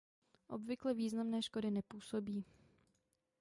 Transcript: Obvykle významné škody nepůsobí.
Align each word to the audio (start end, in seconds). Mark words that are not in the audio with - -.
Obvykle 0.47 0.93
významné 0.93 1.41
škody 1.41 1.71
nepůsobí. 1.71 2.45